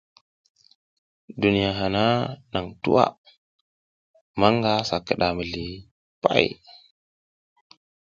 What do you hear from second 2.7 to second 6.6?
tuwa, manga sa kida mizli pay.